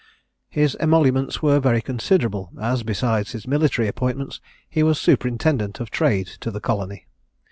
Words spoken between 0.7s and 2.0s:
emoluments were very